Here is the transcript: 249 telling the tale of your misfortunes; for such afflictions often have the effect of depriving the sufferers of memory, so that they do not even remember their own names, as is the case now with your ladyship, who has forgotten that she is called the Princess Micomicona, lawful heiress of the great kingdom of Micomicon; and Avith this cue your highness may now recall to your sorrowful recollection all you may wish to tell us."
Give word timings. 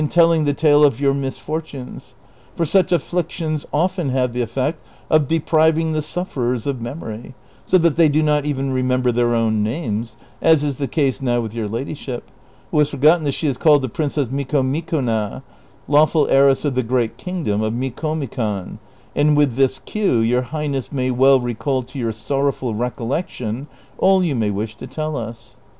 249 0.01 0.09
telling 0.25 0.45
the 0.45 0.59
tale 0.59 0.83
of 0.83 0.99
your 0.99 1.13
misfortunes; 1.13 2.15
for 2.55 2.65
such 2.65 2.91
afflictions 2.91 3.67
often 3.71 4.09
have 4.09 4.33
the 4.33 4.41
effect 4.41 4.79
of 5.11 5.27
depriving 5.27 5.91
the 5.91 6.01
sufferers 6.01 6.65
of 6.65 6.81
memory, 6.81 7.35
so 7.67 7.77
that 7.77 7.97
they 7.97 8.09
do 8.09 8.23
not 8.23 8.43
even 8.43 8.71
remember 8.73 9.11
their 9.11 9.35
own 9.35 9.61
names, 9.61 10.17
as 10.41 10.63
is 10.63 10.79
the 10.79 10.87
case 10.87 11.21
now 11.21 11.39
with 11.39 11.53
your 11.53 11.67
ladyship, 11.67 12.31
who 12.71 12.79
has 12.79 12.89
forgotten 12.89 13.23
that 13.25 13.33
she 13.33 13.45
is 13.45 13.57
called 13.59 13.83
the 13.83 13.89
Princess 13.89 14.27
Micomicona, 14.29 15.43
lawful 15.87 16.27
heiress 16.29 16.65
of 16.65 16.73
the 16.73 16.81
great 16.81 17.17
kingdom 17.17 17.61
of 17.61 17.71
Micomicon; 17.71 18.79
and 19.15 19.37
Avith 19.37 19.53
this 19.53 19.77
cue 19.77 20.17
your 20.17 20.41
highness 20.41 20.91
may 20.91 21.11
now 21.11 21.35
recall 21.37 21.83
to 21.83 21.99
your 21.99 22.11
sorrowful 22.11 22.73
recollection 22.73 23.67
all 23.99 24.23
you 24.23 24.33
may 24.33 24.49
wish 24.49 24.75
to 24.77 24.87
tell 24.87 25.15
us." 25.15 25.57